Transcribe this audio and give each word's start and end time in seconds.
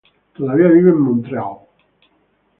Todavía 0.33 0.67
vive 0.69 0.89
en 0.89 0.99
Montreal. 0.99 1.57